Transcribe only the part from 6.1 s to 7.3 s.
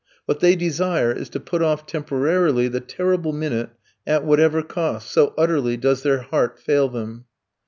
heart fail them.